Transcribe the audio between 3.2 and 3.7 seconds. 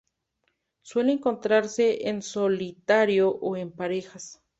o